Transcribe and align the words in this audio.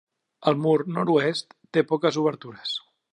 El 0.51 0.55
mur 0.61 0.77
nord-oest 0.95 1.55
té 1.77 1.87
poques 1.93 2.21
obertures. 2.23 2.75